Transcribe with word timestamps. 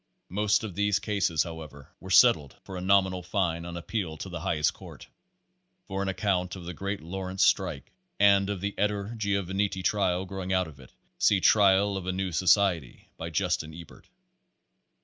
Most 0.29 0.63
of 0.63 0.73
these 0.73 0.97
cases, 0.97 1.43
however, 1.43 1.89
were 1.99 2.09
settled 2.09 2.55
for 2.63 2.75
a 2.75 2.81
nominal 2.81 3.21
fine 3.21 3.65
on 3.65 3.77
appeal 3.77 4.17
to 4.17 4.29
the 4.29 4.39
higher 4.39 4.63
court. 4.63 5.05
(For 5.87 6.01
an 6.01 6.07
account 6.07 6.55
of 6.55 6.65
the 6.65 6.73
great 6.73 7.01
Law 7.03 7.21
rence 7.25 7.41
strike 7.45 7.91
and 8.19 8.49
of 8.49 8.61
the 8.61 8.73
Ettor 8.79 9.13
Giovannitti 9.15 9.83
trial 9.83 10.25
growing 10.25 10.51
out 10.51 10.67
of 10.67 10.79
it, 10.79 10.91
see 11.19 11.39
"Trial 11.39 11.97
of 11.97 12.07
a 12.07 12.11
New 12.11 12.31
Society," 12.31 13.09
by 13.17 13.29
Justus 13.29 13.69
Ebert.) 13.79 14.07